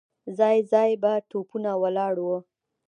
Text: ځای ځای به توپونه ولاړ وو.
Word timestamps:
ځای 0.37 0.57
ځای 0.71 0.91
به 1.01 1.13
توپونه 1.29 1.71
ولاړ 1.81 2.15
وو. 2.25 2.37